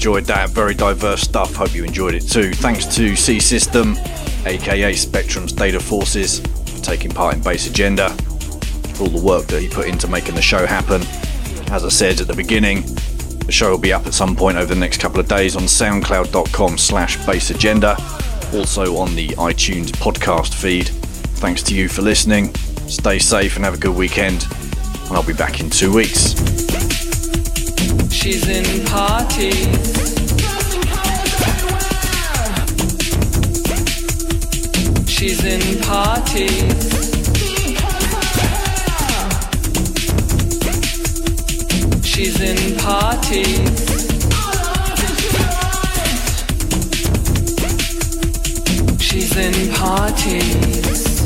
Enjoyed 0.00 0.24
that. 0.24 0.48
Very 0.48 0.72
diverse 0.72 1.20
stuff. 1.20 1.54
Hope 1.54 1.74
you 1.74 1.84
enjoyed 1.84 2.14
it 2.14 2.22
too. 2.22 2.54
Thanks 2.54 2.86
to 2.96 3.14
C 3.14 3.38
System, 3.38 3.98
aka 4.46 4.94
Spectrums 4.94 5.54
Data 5.54 5.78
Forces, 5.78 6.40
for 6.40 6.82
taking 6.82 7.10
part 7.10 7.34
in 7.34 7.42
Bass 7.42 7.68
Agenda, 7.68 8.08
for 8.94 9.02
all 9.02 9.10
the 9.10 9.22
work 9.22 9.46
that 9.48 9.60
he 9.60 9.68
put 9.68 9.86
into 9.86 10.08
making 10.08 10.36
the 10.36 10.40
show 10.40 10.64
happen. 10.64 11.02
As 11.70 11.84
I 11.84 11.90
said 11.90 12.18
at 12.18 12.28
the 12.28 12.34
beginning, 12.34 12.80
the 13.44 13.52
show 13.52 13.72
will 13.72 13.78
be 13.78 13.92
up 13.92 14.06
at 14.06 14.14
some 14.14 14.34
point 14.34 14.56
over 14.56 14.72
the 14.72 14.80
next 14.80 15.02
couple 15.02 15.20
of 15.20 15.28
days 15.28 15.54
on 15.54 15.64
soundcloud.com 15.64 16.78
slash 16.78 17.18
bassagenda, 17.18 17.98
also 18.58 18.96
on 18.96 19.14
the 19.14 19.28
iTunes 19.36 19.90
podcast 19.90 20.54
feed. 20.54 20.88
Thanks 21.42 21.62
to 21.64 21.74
you 21.74 21.90
for 21.90 22.00
listening. 22.00 22.54
Stay 22.88 23.18
safe 23.18 23.56
and 23.56 23.66
have 23.66 23.74
a 23.74 23.78
good 23.78 23.94
weekend. 23.94 24.46
And 25.08 25.12
I'll 25.12 25.22
be 25.22 25.34
back 25.34 25.60
in 25.60 25.68
two 25.68 25.92
weeks. 25.92 26.49
She's 28.22 28.46
in 28.50 28.84
parties. 28.84 29.56
She's 35.08 35.42
in 35.42 35.80
parties. 35.80 36.90
She's 42.04 42.40
in 42.42 42.76
parties. 42.76 43.70
She's 49.00 49.36
in 49.38 49.72
parties. 49.72 51.19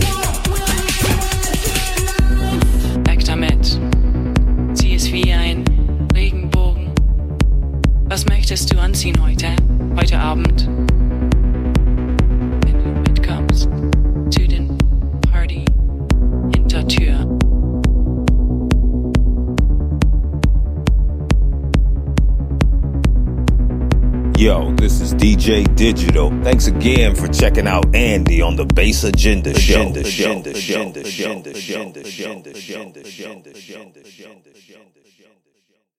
DJ 25.44 25.76
Digital. 25.76 26.30
Thanks 26.42 26.68
again 26.68 27.14
for 27.14 27.28
checking 27.28 27.66
out 27.66 27.94
Andy 27.94 28.40
on 28.40 28.56
the 28.56 28.64
Bass 28.64 29.04
Agenda 29.04 29.52
Show. 29.60 29.90
Agenda 29.90 30.00
Agenda 30.00 30.50
Agenda 30.50 31.50
Agenda 31.50 32.00
Agenda 32.00 33.04
Show. 33.10 33.42